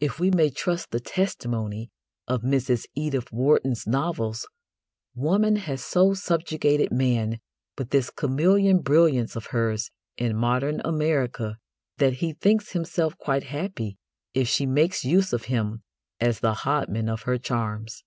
[0.00, 1.90] If we may trust the testimony
[2.26, 4.48] of Mrs Edith Wharton's novels,
[5.14, 7.38] woman has so subjugated man
[7.76, 11.58] with this chameleon brilliance of hers in modern America
[11.98, 13.98] that he thinks himself quite happy
[14.32, 15.82] if she makes use of him
[16.18, 18.04] as the hodman of her charms.